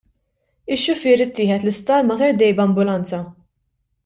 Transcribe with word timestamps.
Ix-xufier 0.75 1.23
ittieħed 1.27 1.67
l-isptar 1.67 2.09
Mater 2.09 2.33
Dei 2.41 2.51
b'ambulanza. 2.61 3.23